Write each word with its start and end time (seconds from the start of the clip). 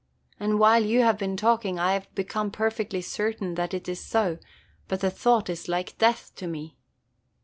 And 0.39 0.57
while 0.57 0.83
you 0.83 1.01
have 1.01 1.19
been 1.19 1.37
talking 1.37 1.77
I 1.77 1.93
have 1.93 2.07
become 2.15 2.49
perfectly 2.49 3.03
certain 3.03 3.53
that 3.53 3.71
it 3.71 3.87
is 3.87 4.03
so; 4.03 4.39
but 4.87 5.01
the 5.01 5.11
thought 5.11 5.47
is 5.47 5.69
like 5.69 5.95
death 5.99 6.31
to 6.37 6.47
me." 6.47 6.75